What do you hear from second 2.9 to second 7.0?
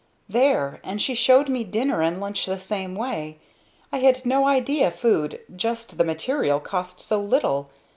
way. I had no idea food, just the material, cost